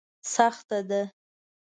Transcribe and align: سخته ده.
سخته 0.33 0.79
ده. 0.89 1.01